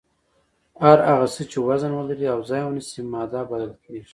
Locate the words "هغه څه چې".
1.09-1.57